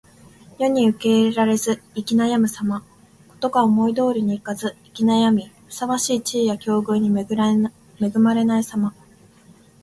[0.57, 2.83] 世に受け入れられず行き悩むさま。
[3.29, 8.95] 事が思い通りにいかず行き悩み、ふさわしい地位や境遇に恵まれないさま。